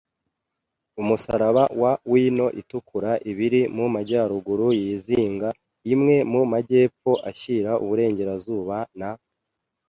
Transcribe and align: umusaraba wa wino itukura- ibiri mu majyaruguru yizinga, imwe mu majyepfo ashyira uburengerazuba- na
umusaraba 1.01 1.63
wa 1.81 1.93
wino 2.11 2.47
itukura- 2.61 3.11
ibiri 3.31 3.61
mu 3.75 3.85
majyaruguru 3.95 4.67
yizinga, 4.81 5.49
imwe 5.93 6.15
mu 6.31 6.41
majyepfo 6.51 7.11
ashyira 7.29 7.71
uburengerazuba- 7.83 8.77
na 8.99 9.11